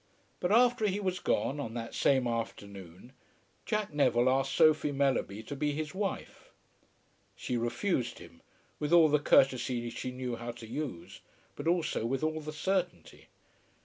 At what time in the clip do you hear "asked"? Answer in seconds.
4.31-4.53